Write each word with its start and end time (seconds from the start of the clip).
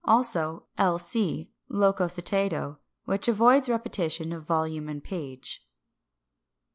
Also 0.03 0.65
l. 0.79 0.97
c., 0.97 1.51
loco 1.69 2.05
citato, 2.07 2.79
which 3.05 3.27
avoids 3.27 3.69
repetition 3.69 4.33
of 4.33 4.41
volume 4.47 4.89
and 4.89 5.03
page. 5.03 5.63